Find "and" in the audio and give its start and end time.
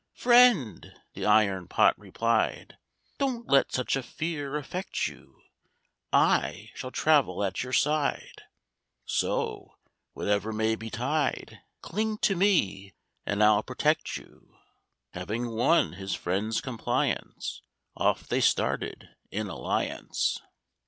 13.27-13.43